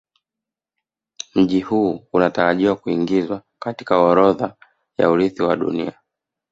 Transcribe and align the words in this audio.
Mji 1.35 1.61
huu 1.61 2.05
unatarajiwa 2.13 2.75
kuingizwa 2.75 3.41
katika 3.59 3.97
orodha 3.97 4.55
ya 4.97 5.09
Urithi 5.09 5.41
wa 5.43 5.55
Dunia 5.55 5.93